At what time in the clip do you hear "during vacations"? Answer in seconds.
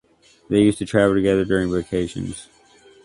1.45-2.47